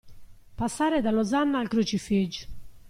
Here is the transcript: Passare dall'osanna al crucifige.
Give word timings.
Passare 0.55 0.99
dall'osanna 1.01 1.59
al 1.59 1.67
crucifige. 1.67 2.47